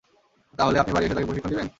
তাহলে, 0.59 0.77
আপনি 0.79 0.91
বাড়ি 0.93 1.05
এসে 1.05 1.15
তাকে 1.15 1.27
প্রশিক্ষণ 1.27 1.49
দিবেন? 1.49 1.67